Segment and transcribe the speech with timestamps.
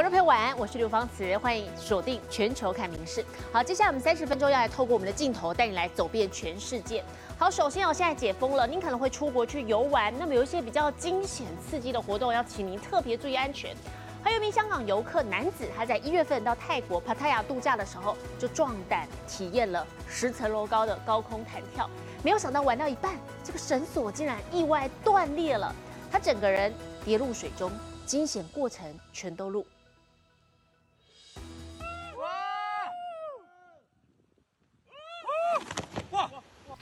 [0.00, 3.22] 观众朋友晚安，我是刘芳慈，欢迎锁定全球看名事。
[3.52, 7.04] 好，接下来我们三十分钟要来透过我们的镜头带你来走遍全世界。
[7.36, 13.76] 好，首先哦，现在解封了，您可能会出国去游玩，那么有一些比较惊险刺激的活动，要请您特别注意安全。
[14.24, 21.86] 还有一名香港游客男子，他在一月份到泰国帕塔亚度假的时候，就壮胆体验了十层楼高的高空弹跳，
[22.22, 23.14] 没有想到玩到一半，
[23.44, 25.70] 这个绳索竟然意外断裂了，
[26.10, 26.72] 他整个人
[27.04, 27.70] 跌入水中，
[28.06, 29.66] 惊险过程全都录。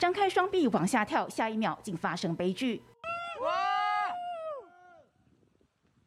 [0.09, 2.81] 张开双臂往下跳，下一秒竟发生悲剧。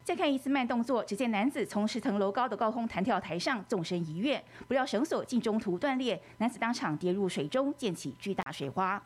[0.02, 9.00] 再看一次慢动作，只见男子从十层楼高的高空弹跳台上纵身一跃，不料绳索竟中途断裂，男子当场跌入水中，溅起巨大水花。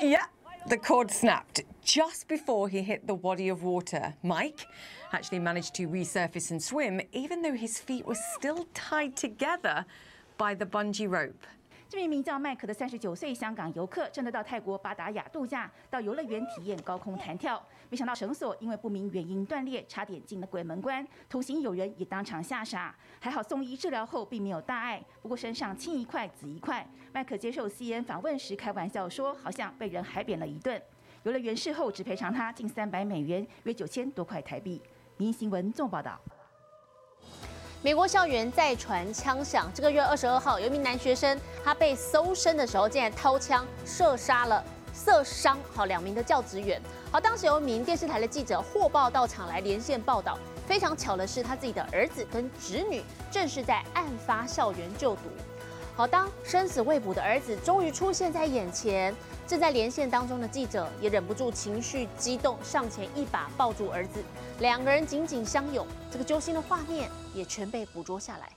[0.00, 0.24] Yeah,
[0.66, 4.14] the cord snapped just before he hit the body of water.
[4.24, 4.66] Mike
[5.12, 9.84] actually managed to resurface and swim, even though his feet were still tied together
[10.36, 11.46] by the bungee rope.
[11.90, 17.60] 这名名叫麦克的三十九岁香港游客，正在到泰国巴达雅度假，到游乐园体验高空弹跳。
[17.88, 21.04] 没想到绳索因为不明原因断裂，差点进了鬼门关。
[21.28, 26.88] 同行友人也当场吓傻，还好送医治疗后并没有大碍，不过身上青一块紫一块。
[27.12, 30.80] 麦克接受 C N 访问时开玩笑说，好像被人海扁了一顿。
[31.24, 34.80] 游乐园事后只赔偿他近三百美元，约九千多块台币。
[35.16, 36.20] 民新闻纵报道。
[37.82, 46.78] 美国校园再传枪响，这个月二十二号，有一名男学生，他被搜身的时候，竟然掏枪射杀了、射伤好两名的教职员。
[47.10, 50.38] 好，当时有一名电视台的记者获报到场来连线报道。
[50.66, 55.22] 非常巧的是，他自己的儿子跟侄女正是在案发校园就读。
[56.00, 59.14] 好，当生死未卜的儿子终于出现在眼前，
[59.46, 64.24] 正在连线当中的记者也忍不住情绪激动，上前一把抱住儿子，
[64.60, 68.48] 两个人紧紧相拥，这个揪心的画面也全被捕捉下来。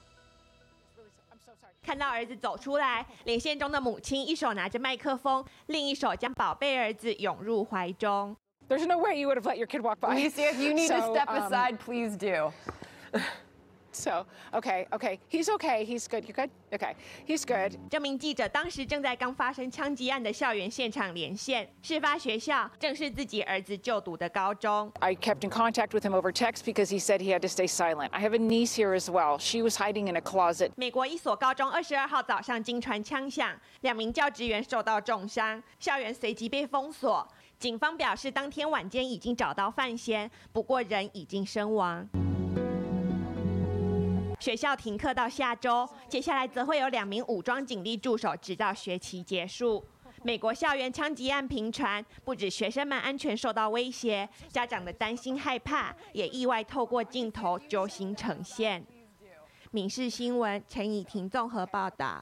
[1.86, 8.33] 看到儿子走出来，连线中的母亲一手拿着麦克风，另一手将宝贝儿子拥入怀中。
[8.70, 10.15] There's no way you would have let your kid walk by.
[10.15, 12.53] Alicia, if you need to So, step um, aside, please do.
[13.93, 15.20] So, okay, okay.
[15.30, 15.86] He's okay.
[15.86, 16.26] He's good.
[16.27, 16.49] You good?
[16.71, 16.95] Okay.
[17.27, 17.77] He's good.
[17.89, 24.92] 这名记者当时正在刚发生枪击案的校园现场连线，事发学校正是自己儿子就读的高中。
[24.99, 28.09] I kept in contact with him over text because he said he had to stay silent.
[28.11, 29.37] I have a niece here as well.
[29.37, 30.71] She was hiding in a closet.
[30.76, 37.27] 美国一所高中二十二号早上惊传枪响，两名教职员受到重伤，校园随即被封锁。
[37.59, 42.09] 警方表示，当天晚间已经找到范闲，不过人已经身亡。
[44.43, 49.81] 学校停课到下周，接下来则会有两名武装警力驻守，直到学期结束。
[50.21, 58.86] 美国校园枪击案频传，不止学生们安全受到威胁，家长的担心害怕也意外透过镜头揪心呈现。
[59.71, 62.21] 民事新闻陈以婷综合报道。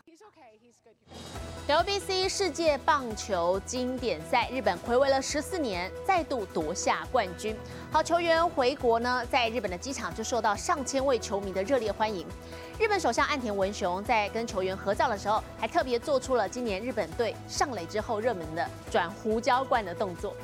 [1.72, 7.56] LBC 世界棒球经典赛，日本暌违了十四年，再度夺下冠军。
[7.90, 12.28] 好，球员回国呢，在日本的机场就受到上千位球迷的热烈欢迎。
[12.78, 20.36] 日本首相岸田文雄在跟球员合照的时候，还特别做出了今年日本队上垒之后热门的转胡椒罐的动作。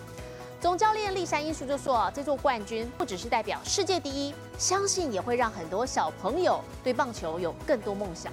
[0.62, 8.32] 总教练立山英树就说啊，这座冠军不只是代表世界第一，相信也会让很多小朋友对棒球有更多梦想。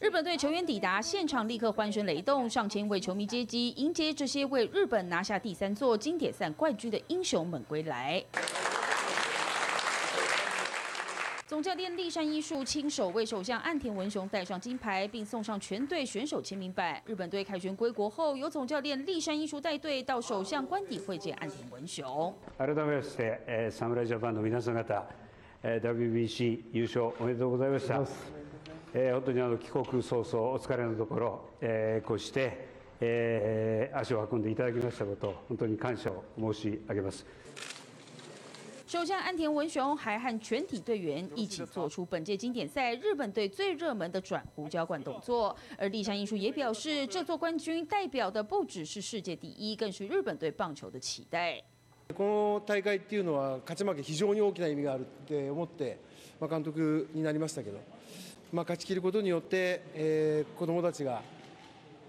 [0.00, 8.24] 日本队球员抵达现场，立刻欢声雷动，上千位球迷接机，迎接这些为日本拿下第三座经典赛冠军的英雄们归来。
[11.46, 17.02] 总教练立山一树亲手为首相岸田文雄戴上金牌，并送上全队选手签名板。
[17.04, 22.34] 日本队凯旋归国后，由总教练立山一树带队到首相官邸会见岸田文雄。
[22.56, 25.04] 改めまして、えー侍ジャパンの皆さん方、
[25.62, 28.00] えー WBC 優勝おめでとうございました。
[28.97, 32.65] えー本当にあの帰国早々お疲れのところ、えーこうして、
[33.01, 37.25] えー足を運んでいただきましたこと、本当に感謝を申し上げます。
[38.87, 51.61] 首相岸田文雄还和全体队员一起做出本届经典赛日本队最热门的转胡椒罐动作，而立山艺术也表示，这座冠军代表的不只是世界第一，更是日本队棒球的期待。
[52.15, 55.99] この大会っていうのは勝ち負け非常に大きな意味があるって思って、
[56.39, 57.79] まあ、監督になりましたけど、
[58.55, 61.21] まあ、勝ち切ることによって、えー子どもたちが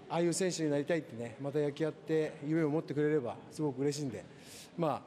[0.09, 4.23] ああいう選手になりたいってねまた野球やって夢を持ってくれればすごく嬉しいんで
[4.77, 5.01] まあ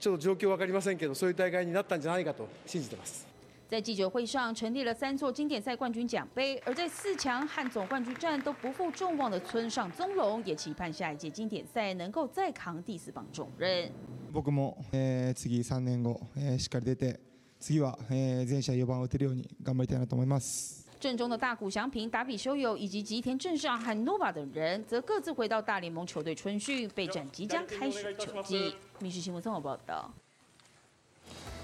[0.00, 3.24] ちょっと状況分かりませんけどそういう大会になったんじゃないかと信じてます。
[3.68, 13.92] 在记者会上，成立了三座经典赛冠军奖杯，而在四强和总冠军战都不负众望的村上宗隆，也期盼下一届经典赛能够再扛第四棒重任。
[14.32, 17.20] 僕も、えー、次3年後、えー、しっかり出て、
[17.59, 20.85] 次は、えー、全試合4番を打てるように頑張りたいなと思います。
[20.99, 28.75] 阵中的大谷翔平、达比修友以及吉田正尚和 Nova 等人，则各自回到大联盟球队春训，备战即将开始的球季。
[28.99, 30.11] 民事新闻综合报道。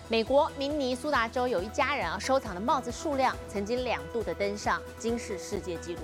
[0.09, 6.01] 美国明尼苏达州有一家人啊，收藏的帽子数量曾经两度的登上金氏世界纪录。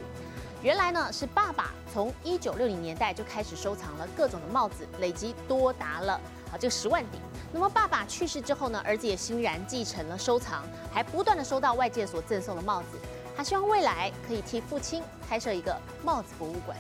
[0.64, 6.20] 原来呢是爸爸从一九六零年代就开始收藏了各种的帽子，累积多达了
[6.53, 7.21] 啊这个十万顶。
[7.53, 10.63] 那么爸爸去世之后呢，儿子也欣然继承了收藏，
[10.93, 12.99] 还不断的收到外界所赠送的帽子。
[13.37, 16.77] 他希望未来可以替父亲开设一个帽子博物馆。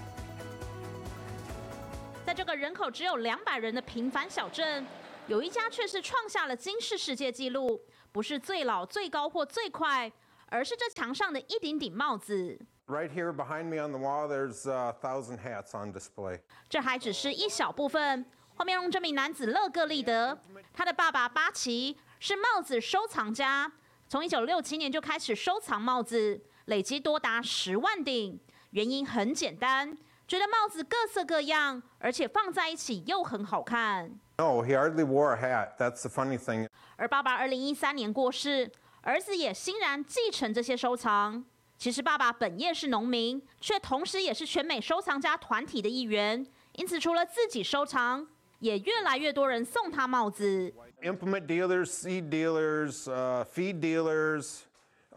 [2.24, 4.86] 在这个人口只有两百人的平凡小镇。
[5.28, 7.80] 有一家却是创下了金氏世界纪录，
[8.10, 10.10] 不是最老、最高或最快，
[10.46, 12.58] 而是这墙上的一顶顶帽子。
[12.88, 16.40] Right here behind me on the wall, there's a thousand hats on display.
[16.69, 18.26] 这还只是一小部分。
[18.62, 20.38] 画面中这名男子勒格利德，
[20.72, 23.72] 他的爸爸巴奇是帽子收藏家，
[24.06, 28.38] 从一九六七年就开始收藏帽子，累积多达十万顶。
[28.70, 29.98] 原因很简单，
[30.28, 34.12] 觉得帽子各色各样，而且放在一起又很好看。
[34.38, 35.76] No, he hardly wore a hat.
[35.76, 36.68] That's the funny thing.
[36.94, 38.70] 而爸爸二零一三年过世，
[39.00, 41.44] 儿子也欣然继承这些收藏。
[41.76, 48.24] 其实爸爸本业是农民，却同时也是全美收藏家团体的一员，因此除了自己收藏，
[48.62, 50.72] 也越来越多人送他帽子。
[51.02, 54.60] Implement dealers, seed dealers, uh, feed dealers,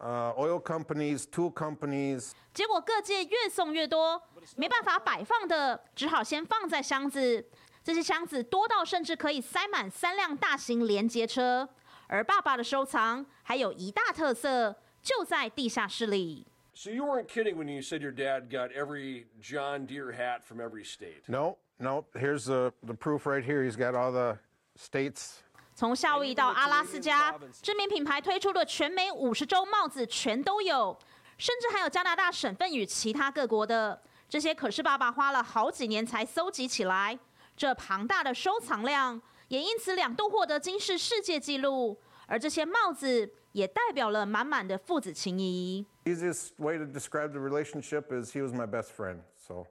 [0.00, 2.32] uh, oil companies, tool companies.
[2.52, 4.20] 结果各界越送越多，
[4.56, 7.48] 没办法摆放的，只好先放在箱子。
[7.84, 11.68] 这些箱子多到甚至可以塞满三辆大型连接车，
[12.08, 16.48] 而爸爸的收藏还有一大特色，就在地下室里。
[16.74, 20.84] So you weren't kidding when you said your dad got every John Deere hat from every
[20.84, 21.22] state.
[21.28, 22.05] No, no.
[22.13, 23.63] Here's the the proof right here.
[23.63, 24.37] He's got all the
[24.75, 25.41] states.
[25.73, 30.97] 从夏威夷到阿拉斯加，知名品牌推出的全美五十州帽子全都有，
[31.37, 34.01] 甚至还有加拿大省份与其他各国的。
[34.29, 37.17] 这些可是爸爸花了好几年才搜集起来。
[37.57, 45.85] 这庞大的收藏量也因此两度获得金氏世界纪录，而这些帽子也代表了满满的父子情谊。
[46.05, 49.19] Easiest way to describe the relationship is he was my best friend.
[49.37, 49.67] So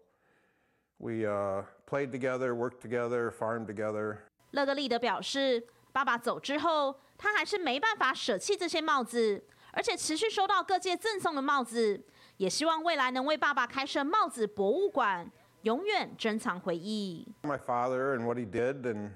[0.98, 1.26] We
[1.90, 4.18] played together, worked together, farmed together.
[4.52, 12.04] 勒格利德表示，爸爸走之后，他还是没办法舍弃这些帽子，而且持续收到各界赠送的帽子，
[12.38, 15.32] 也希望未来能为爸爸开设帽子博物馆。
[15.62, 17.28] 永远珍藏回忆。
[17.42, 19.10] My father and what he did and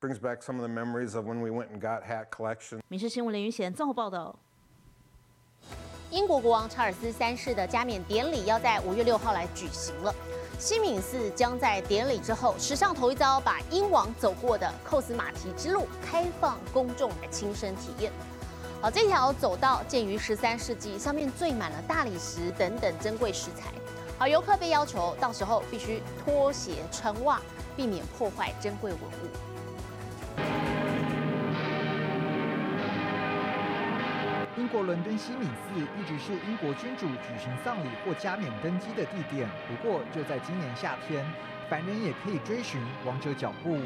[0.00, 2.80] brings back some of the memories of when we went and got hat collection.
[2.88, 4.34] 民事新闻林云贤综合报道。
[6.10, 10.14] 英国国王查尔斯三世的加冕典礼要在五月六号来举行了。
[10.60, 18.12] 西敏寺将在典礼之后，史上头一遭把英王走过的寇斯马蹄之路开放公众来亲身体验。
[18.82, 23.72] 好，这条走道建于十三世纪，上面缀满了大理石等等珍贵石材。
[24.18, 27.40] 好，游客被要求到时候必须脱鞋穿袜，
[27.74, 29.49] 避免破坏珍贵文物。
[34.70, 41.26] 国伦敦西敏寺一直是英国君主举行丧礼或加冕登基的地点，不过就在今年夏天，
[41.68, 43.76] 凡人也可以追寻王者脚步。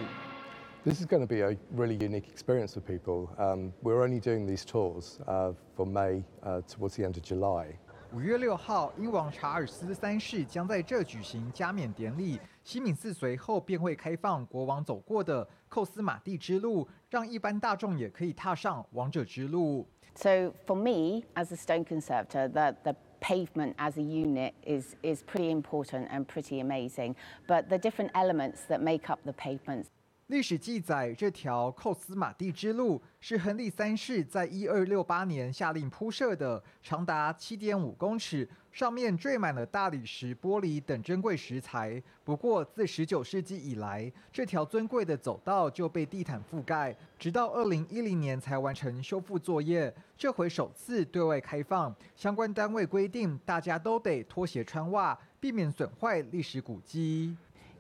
[0.85, 3.29] This is going to be a really unique experience for people.
[3.39, 7.79] Um, we're only doing these tours uh, for May uh, towards the end of July.
[8.13, 12.39] 五月六号，英王查尔斯三世将在这举行加冕典礼。
[12.63, 19.89] 西敏寺随后便会开放国王走过的寇斯马蒂之路，让一般大众也可以踏上王者之路。
[20.15, 25.51] So for me, as a stone conservator, the the pavement as a unit is is pretty
[25.51, 27.17] important and pretty amazing.
[27.47, 29.91] But the different elements that make up the pavements.
[30.29, 42.03] 历史记载，这条寇斯马蒂之路是亨利三世在一二六八年下令铺设的，长达七点五公尺，上面缀满了大理石、玻璃等珍贵石材。
[42.25, 49.95] 不过，自十九世纪以来，这条尊贵的走道就被地毯覆盖，直到二零一零年才完成修复作业。
[50.17, 57.37] 这回首次对外开放，相关单位规定，大家都得脱鞋穿袜，避免损坏历史古迹。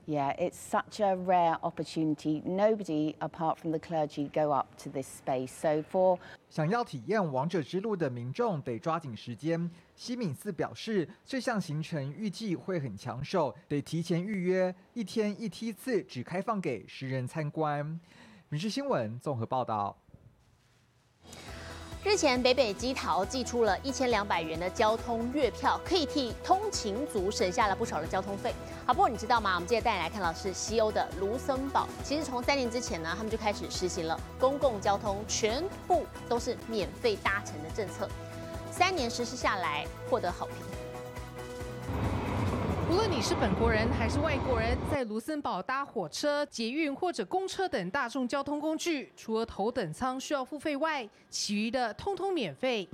[0.07, 2.43] Yeah, it's such a rare opportunity.
[2.45, 5.49] Nobody apart from the clergy go up to this space.
[5.49, 6.19] So for
[6.51, 9.71] 想要体验王者之路的民众得抓紧时间。
[9.97, 17.99] 西敏寺表示，这项行程预计会很抢手，得提前预约，一天一梯次，只开放给十人参观。
[18.51, 19.97] 民事新闻综合报道。
[22.05, 28.55] 日前，北北基桃寄出了一千两百元的交通月票，可以替通勤族省下了不少的交通费。
[28.85, 29.55] 好，不过你知道吗？
[29.55, 31.89] 我们接着带你来看到是西欧的卢森堡。
[32.05, 38.07] 其实从三年之前呢，他们就开始实行了公共交通全部都是免费搭乘的政策。
[38.71, 40.84] 三年实施下来，获得好评。
[42.95, 52.89] 无论你是本国人还是外国人，在卢森堡搭火车、捷运或者公车等大众交通工具，除了头等舱需要付费外，其余的通通免费。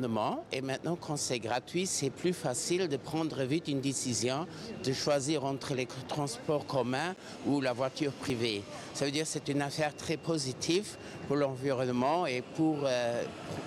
[0.52, 4.46] Et maintenant, quand c'est gratuit, c'est plus facile de prendre vite une décision,
[4.82, 7.14] de choisir entre les transports communs
[7.46, 8.62] ou la voiture privée.
[8.94, 10.96] Ça veut dire que c'est une affaire très positive
[11.28, 13.22] pour l'environnement et pour, euh,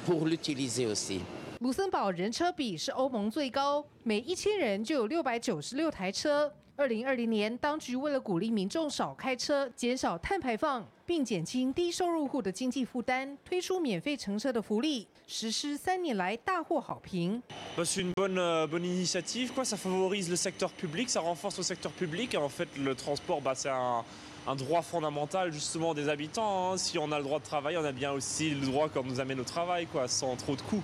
[0.08, 1.22] pour l'utiliser aussi.
[1.64, 6.54] 卢森堡人车比是欧盟最高，每一千人就有六百九十六台车。
[6.76, 17.42] 二零二零年，当局为了鼓励民众少开车、减少碳排放，并减轻低收入户的经济负担，推出免费乘车的福利，实施三年来大获好评。
[17.78, 19.64] C'est une bonne, bonne initiative, quoi.
[19.64, 22.36] Ça favorise le secteur public, ça renforce le secteur public.
[22.36, 24.04] En fait, le transport, bah, c'est un,
[24.46, 26.76] un droit fondamental justement des habitants.
[26.76, 29.22] Si on a le droit de travailler, on a bien aussi le droit qu'on nous
[29.22, 30.84] amène au travail, quoi, sans trop de coûts.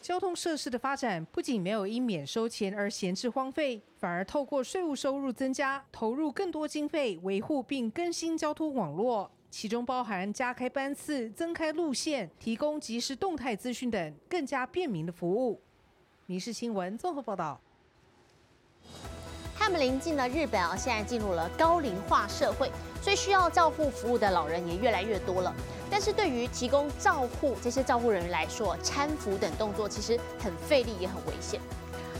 [0.00, 15.60] 交通设施的发展不仅没有因免收钱而闲置荒废，反而透过税务收入增加，投入更多经费维护并更新交通网络，其中包含加开班次、增开路线、提供即时动态资讯等更加便民的服务。
[16.26, 17.60] 民事新闻综合报道。
[19.56, 22.70] 他们临近了日本啊，现在进入了高龄化社会，
[23.00, 25.54] 所以需要照护服务的老人也越来越多了。
[25.90, 31.60] 但是对于提供照护这些照护人员来说，搀扶等动作其实很费力也很危险。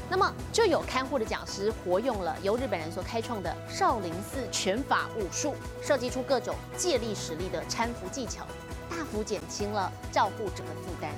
[0.09, 8.47] 那么就有看护的讲师活用了由日本人所开创的少林寺拳法武术，设计出各种借力使力的搀扶技巧，
[8.89, 11.11] 大幅减轻了照护者的负担。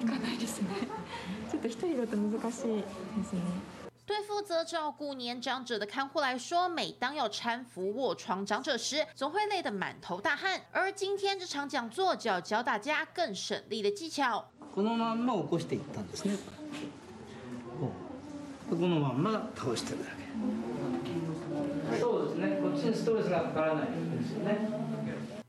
[0.00, 0.18] 出来上がりますよ。
[0.18, 0.68] 行かないですね。
[1.50, 3.40] ちょっと一人だと難しいですね。
[4.06, 10.60] 对负责照顾年长者的看护来说，每当要搀扶卧床长者时，总会累得满头大汗。
[10.70, 14.44] 而今天这场讲座就要教大家更省力的技巧。
[14.72, 16.36] このまんま起こしていったんですね。
[17.80, 17.90] こ
[18.70, 20.10] うこのまんま倒してるだ
[21.90, 21.98] け。
[21.98, 22.60] そうですね。
[22.62, 23.90] こっちにストレスがかからないで
[24.24, 24.68] すよね。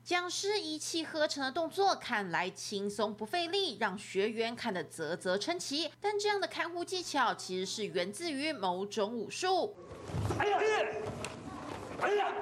[0.05, 5.89] 讲师一气呵成的动作看来轻松不费力，让学员看得啧啧称奇。
[6.01, 9.73] 但这样的看护技巧其实是源自于某种武术。
[10.37, 10.59] 哎呀！
[12.01, 12.33] 哎呀！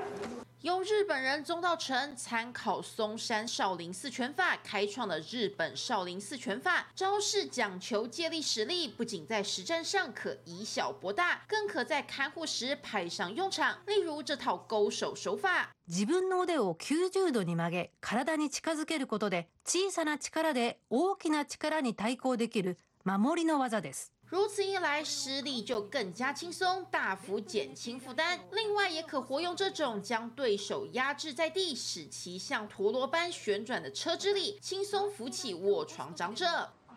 [0.62, 13.78] 由日本人宗道成参考松山少林寺拳法开创的日本少林寺拳法，招式讲求借力使力，不仅在实战上可以小博大，更可在看护时派上用场。
[13.86, 15.70] 例如这套勾手手法。
[15.86, 24.12] 自分の腕を90度に曲げ体に近づけることで小さな力で大きな力に対抗できる守りの技です。
[24.30, 28.40] 如此一来，施力就更加轻松，大幅减轻负担。
[28.50, 36.44] 另外，也可活用这种将对手压制在地，使其像陀螺般旋转的车之力，轻松扶起卧床长者。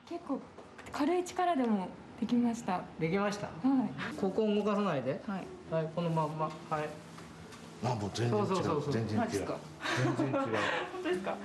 [0.09, 0.39] 結構
[0.91, 2.81] 軽い力でもできました。
[3.00, 3.48] できました。
[3.48, 4.15] はい。
[4.15, 5.21] ここを動かさないで。
[5.27, 5.45] はい。
[5.71, 6.50] はい、このまんま。
[6.69, 6.89] はい。
[7.83, 9.57] あもう全然違そうそうそうそうう全然違うマジっすか
[10.03, 10.50] 全然違う本
[11.03, 11.38] 当ですか？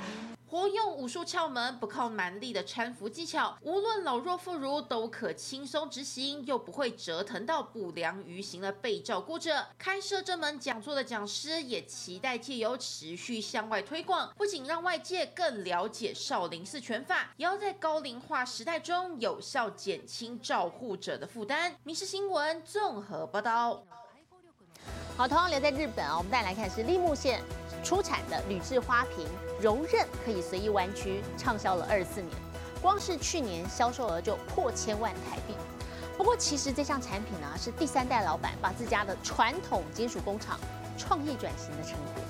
[0.49, 9.63] 活用武术窍门，不靠蛮力的搀扶技巧，无论老弱妇孺都可轻松执行，又不会折腾到不良于行的被照顾者。
[9.77, 21.75] 开设这门讲座的讲师也期待借由持续向外推广，不仅让外界更了解少林寺拳法，也要在高龄化时代中有效减轻照护者的负担。
[21.83, 23.98] 民事新闻综合报道。
[25.19, 27.41] 好，同样留在日本啊，我们再来看是立木县
[27.83, 29.27] 出产的铝制花瓶，
[29.59, 32.33] 柔韧可以随意弯曲，畅销了二十四年，
[32.81, 35.53] 光是去年销售额就破千万台币。
[36.17, 40.57] 不过，其实这项产品呢，是第三代老板把自家的传统金属工厂
[40.97, 42.23] 创意转型的成果。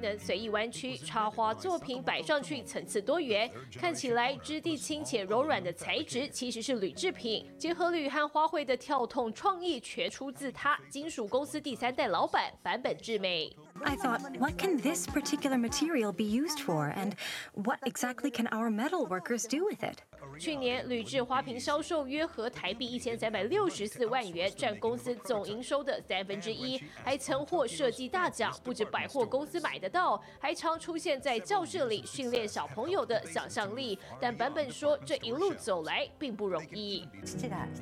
[0.00, 7.46] 能随意弯曲，插花作品摆上去层次多元，看起来质地轻且柔软的材质其实是铝制品。
[7.58, 13.54] 结合铝和花卉的跳痛创意，全出自他金属公司第三代老板坂本智美。
[13.82, 17.12] I thought, what can this particular material be used for, and
[17.54, 19.98] what exactly can our metal workers do with it?
[20.38, 28.52] 去年铝制花瓶销售约合台币一千三百六十四万元，占公司总营收的三分之一，还曾获设计大奖。
[28.62, 33.98] 不止百货公司买得到，还常出现在教室里训练小朋友的想象力。
[34.20, 37.06] 但版本说，这一路走来并不容易。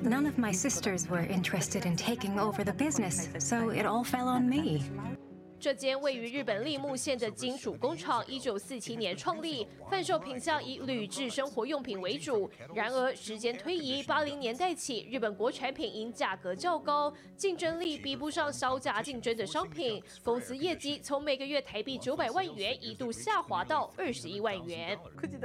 [0.03, 4.27] None of my sisters were interested in taking over the business, so it all fell
[4.27, 5.30] on me.
[5.61, 12.49] 这间位于日本立木县的金属工厂，一九四七年创立，贩售品项以铝制生活用品为主。
[12.73, 24.97] 然而时间推移，八零年代起，日本国产品因价格较高，竞争力比不上销价竞争的商品，公司业绩从每个月台币九百万元一度下滑到二十一万元。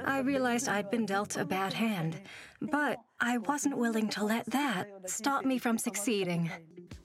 [0.03, 2.15] I realized I'd been dealt a bad hand,
[2.59, 6.49] but I wasn't willing to let that stop me from succeeding.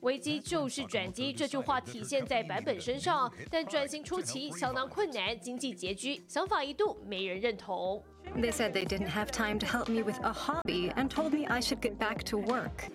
[0.01, 3.31] 危机就是转机，这句话体现在版本身上。
[3.50, 8.03] 但转型初期相当困难，经济拮据，想法一度没人认同。
[8.36, 11.60] They said they didn't have time to help me with a hobby and told me I
[11.60, 12.91] should get back to work.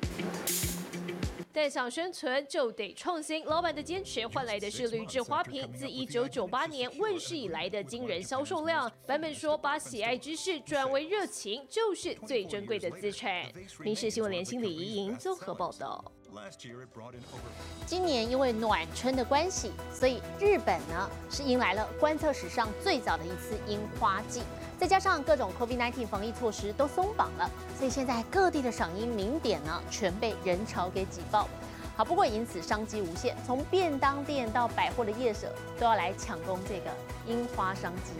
[1.52, 8.92] 但想生存就得创新，老板的坚持换来的是铝制花瓶自1998年问世以来的惊人销售量。
[9.06, 13.50] 版本说，把喜爱之事转为热情，就是最珍贵的资产。
[13.80, 16.12] 民事新闻联新李怡莹综合报道。
[17.86, 24.42] 今年因为暖春的关系，所以日本呢是迎来了观测史上最早的一次樱花季。
[24.78, 31.48] 再加上各种 COVID-19 防疫措施都松绑了，所以现在各地的赏樱名点呢全被人潮给挤爆。
[31.96, 35.50] 好，不过因此商机无限，从便当店到百货的夜舍
[35.80, 36.90] 都要来抢攻这个
[37.26, 38.12] 樱花商机。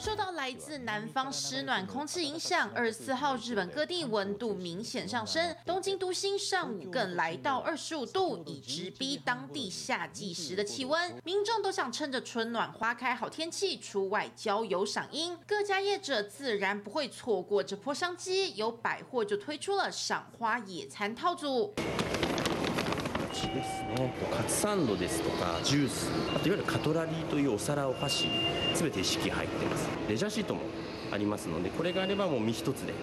[0.00, 11.14] 受到来自南方湿暖空气影响，二十四号日本各地温度明显上升，东京都心上午更来到二十五度，已直逼当地夏季时的气温。
[11.22, 21.74] 民众都想趁着春暖花开好天气出外郊游赏樱，各家业者自然不会错过这波商机，有百货就推出了赏花野餐套组。
[23.48, 24.14] ですね。
[24.30, 28.28] カツサンドですとかジュースあといわゆるカトラリーというお皿お箸
[28.74, 29.88] 全て一式入ってます。
[30.08, 30.62] レジャーシートも
[31.12, 32.94] ありますのでこれがあればもう身一つで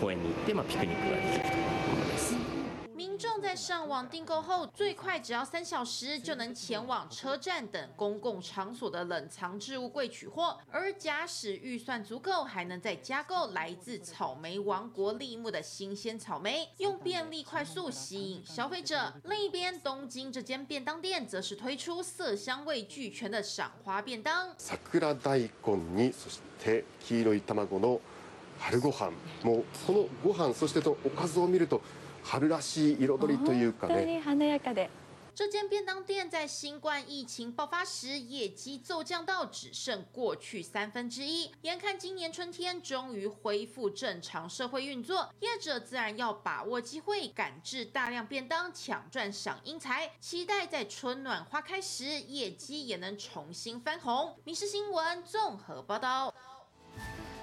[0.00, 1.65] 公園に行って、まあ、ピクニックができると。
[3.55, 10.57] 上网订购后，最快只要三小时就能前往车站等公共场所的冷藏置物柜取货。
[10.71, 19.13] 而假使预算足够，还能再加购来自草莓王国立木的新鲜草莓，用便利快速吸引消费者。
[19.25, 24.55] 另一边，东京这间便当店则是推出色香味俱全的赏花便当。
[24.57, 27.99] 桜大根にそして黄色い卵の
[28.59, 29.11] 春ご飯
[29.43, 31.81] もうこのご飯そしてとおかずを見ると。
[32.25, 34.21] 春らしい彩りというかね。
[34.23, 34.89] 華やかで。
[35.33, 41.49] 这间便当店在新冠疫情爆发时，业绩骤降到只剩过去三分之一。
[41.61, 50.11] 眼看今年春天终于恢复正常社会运作，业者自然要把握机会，赶制大量便当，抢赚赏英才。
[50.19, 54.35] 期待在春暖花开时，业绩也能重新翻红。
[54.43, 56.33] 民事新闻综合报道。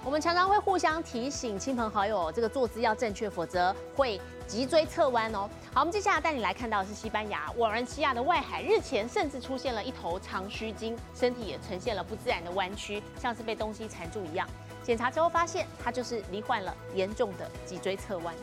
[0.05, 5.49] 我们常常会互相提醒亲朋好友，这个坐姿要正确，否则会脊椎侧弯哦。
[5.73, 14.45] 好，我们接下来带你来看到的是西班牙瓦伦西亚的外海，日前甚至出现了一头长须鲸，身体也呈现了不自然的弯曲，像是被东西缠住一样。
[14.83, 18.35] 检查之后发现，它就是罹患了严重的脊椎侧弯。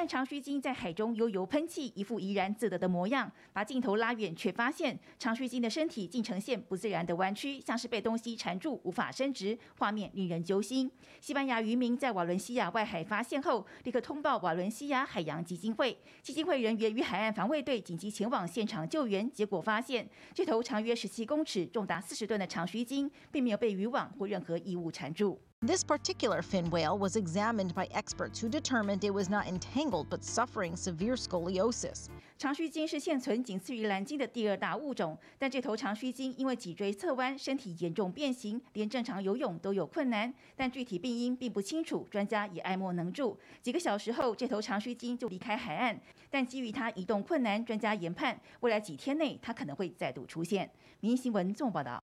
[0.00, 3.30] 看长须鲸在海中悠游喷气，一副怡然自得的模样。
[3.52, 9.58] 把镜头拉远，却发现长须鲸的身体竟呈现不自然的弯曲，像是被东西缠住，无法伸直。
[9.76, 10.90] 画面令人揪心。
[11.20, 15.94] 西班牙渔民在瓦伦西亚外海发现后，立刻通报瓦伦西亚海洋基金会。
[16.22, 25.38] 基金会人员与海岸防卫队紧急前往现场救援，结果发现这头长约十七公尺、重达四十吨的长须鲸，并没有被渔网或任何异物缠住。
[25.62, 30.74] This particular fin whale was examined by experts who determined it was not entangled but suffering
[30.74, 32.06] severe scoliosis.
[32.38, 40.32] 长须鲸是现存仅次于蓝鲸的第二大物种，但这头长须鲸因为脊椎侧弯，身体严重变形，连正常游泳都有困难。
[40.56, 43.38] 但具体病因并不清楚，专家也爱莫能助。
[43.60, 50.70] 几个小时后，这头长须鲸就离开海岸，但基于它移动困难，专家研判未来几天内它可能会再度出现。
[51.00, 52.02] 民新闻综报道。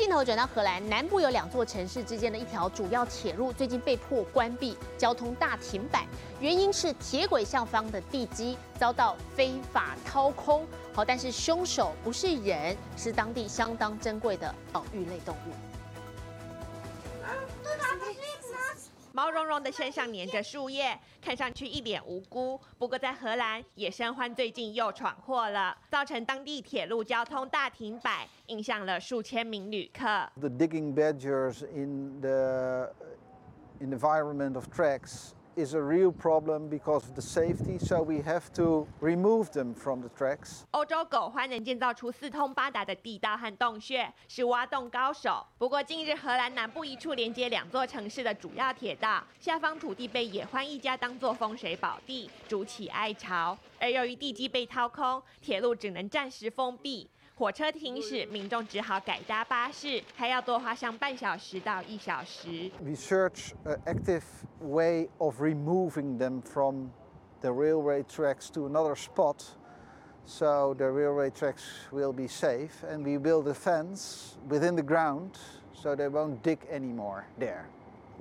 [0.00, 6.06] 镜头转到荷兰南部，有两座城市之间的一条主要铁路最近被迫关闭，交通大停摆，
[6.40, 10.66] 原因是铁轨上方的地基遭到非法掏空。
[10.94, 15.69] 好，但是凶手不是人，是当地相当珍贵的保育类动物。
[19.20, 22.58] 毛茸茸的身上粘着树叶，看上去一脸无辜。
[22.78, 30.06] 不过在荷兰，野生獾最近又闯祸了，造成当地铁路交通大停摆，影响了数千名旅客。
[30.40, 32.94] The digging badgers in the
[33.78, 38.22] in the environment of tracks is a real problem because of the safety, so we
[38.22, 40.62] have to remove them from the tracks.
[40.70, 45.46] 欧洲狗獾能建造出四通八达的地道和洞穴，是挖洞高手。
[45.58, 53.56] 不过，近日荷兰南部一处连接两座城市的主要铁道下方土地被野獾一家当作风水宝地，筑起哀巢。
[53.78, 57.08] 而由于地基被掏空，铁路只能暂时封闭。
[57.39, 62.71] 火车停驶，民众只好改搭巴士，还要多花上半小时到一小时。
[62.81, 64.23] We search an active
[64.61, 66.91] way of removing them from
[67.41, 69.43] the railway tracks to another spot
[70.25, 75.31] so the railway tracks will be safe and we build a fence within the ground
[75.73, 77.67] so they won't dig anymore there.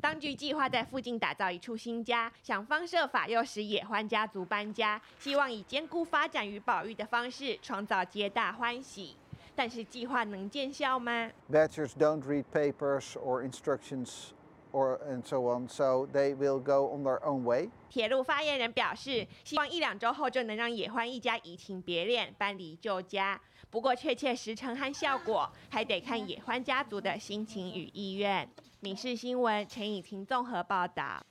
[0.02, 9.18] 当局计划在附近打造一处新家，想方设法诱使野獾家族搬家，希望以兼顾发展与保育的方式创造皆大欢喜。
[9.56, 14.30] 但是计划能见效吗？Badgers don't read papers or instructions
[14.72, 17.70] or and so on, so they will go on their own way.
[17.90, 23.42] 铁路发言人表示，希望一两周后就能让野獾一家移情别恋，搬离旧家。
[23.70, 28.50] 不过，确切时程和效果还得看野獾家族的心情与意愿。
[28.82, 31.22] 民事新闻陈以婷综合报道。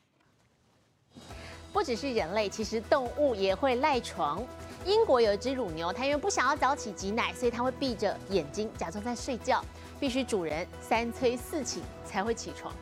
[1.72, 4.44] 不只是人类，其实动物也会赖床。
[4.84, 9.64] 英国有一只乳牛，它因为不想要早起挤奶，所以它会闭着眼睛假装在睡觉，
[9.98, 12.74] 必须主人三催四请才会起床。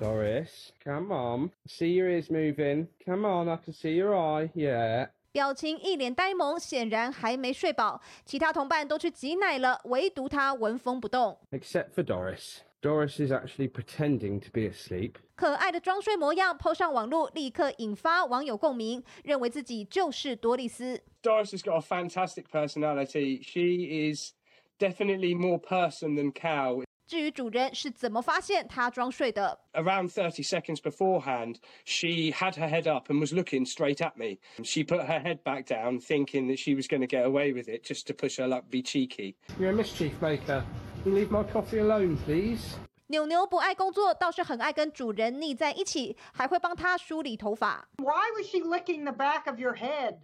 [0.00, 1.50] Doris, come on.
[1.66, 2.86] See your ears moving.
[3.04, 4.50] Come on, I can see your eye.
[4.54, 5.08] Yeah.
[5.32, 8.00] 表情一脸呆萌，显然还没睡饱。
[8.26, 11.38] 其他同伴都去挤奶了，唯独他纹风不动。
[11.50, 12.58] Except for Doris.
[12.82, 15.14] Doris is actually pretending to be asleep.
[15.36, 21.00] 可爱的装睡模样抛上网络，立刻引发网友共鸣，认为自己就是多丽丝。
[21.22, 23.40] Doris has got a fantastic personality.
[23.42, 24.32] She is
[24.78, 26.82] definitely more person than cow.
[27.11, 34.17] 至于主人是怎么发现他装睡的， Around 30 seconds beforehand, she had her head up and was looking straight at
[34.17, 34.39] me.
[34.63, 37.69] She put her head back down, thinking that she was going to get away with
[37.69, 39.35] it just to push her luck, be cheeky.
[39.57, 40.65] You're a mischief maker.
[41.03, 42.75] Can you leave my coffee alone, please?
[43.09, 47.87] 牛牛不爱工作，倒是很爱跟主人腻在一起，还会帮他梳理头发。
[47.99, 50.17] Why was she licking the back of your head?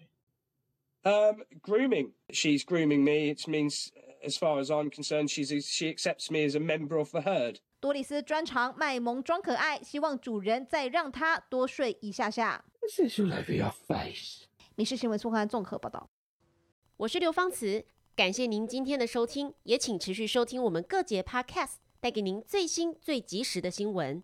[1.05, 2.11] Um, grooming.
[2.29, 3.29] She's grooming me.
[3.33, 3.87] It means,
[4.24, 7.56] as far as I'm concerned, she's she accepts me as a member of the herd.
[7.80, 12.64] 多丽丝专长卖萌装可爱，希望主人再让她多睡一下下。
[12.80, 14.44] This is all over your face.
[14.74, 16.10] 民事新闻苏汉综合报道。
[16.96, 17.84] 我是刘芳慈，
[18.16, 24.22] 感谢您今天的收听，也请持续收听我们各节 Podcast，带给您最新最及时的新闻。